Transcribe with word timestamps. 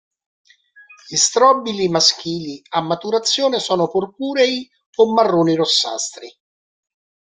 Gli 1.07 1.15
strobili 1.15 1.87
maschili 1.87 2.59
a 2.69 2.81
maturazione 2.81 3.59
sono 3.59 3.87
purpurei 3.87 4.67
o 4.95 5.13
marroni-rossastri. 5.13 6.37